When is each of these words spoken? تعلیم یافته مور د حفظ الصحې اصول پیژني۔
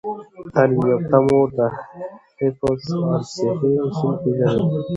تعلیم 0.53 0.81
یافته 0.91 1.17
مور 1.25 1.47
د 1.57 1.59
حفظ 2.39 2.85
الصحې 3.01 3.71
اصول 3.85 4.15
پیژني۔ 4.23 4.65